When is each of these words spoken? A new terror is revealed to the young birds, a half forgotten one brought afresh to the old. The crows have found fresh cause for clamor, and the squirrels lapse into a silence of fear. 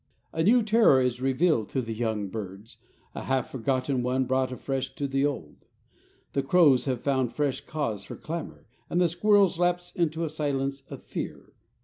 A 0.33 0.41
new 0.41 0.63
terror 0.63 0.99
is 0.99 1.21
revealed 1.21 1.69
to 1.69 1.79
the 1.79 1.93
young 1.93 2.27
birds, 2.29 2.77
a 3.13 3.25
half 3.25 3.51
forgotten 3.51 4.01
one 4.01 4.25
brought 4.25 4.51
afresh 4.51 4.95
to 4.95 5.07
the 5.07 5.27
old. 5.27 5.57
The 6.33 6.41
crows 6.41 6.85
have 6.85 7.01
found 7.01 7.33
fresh 7.33 7.63
cause 7.67 8.03
for 8.03 8.15
clamor, 8.15 8.65
and 8.89 8.99
the 8.99 9.07
squirrels 9.07 9.59
lapse 9.59 9.91
into 9.95 10.25
a 10.25 10.29
silence 10.29 10.81
of 10.89 11.03
fear. 11.03 11.53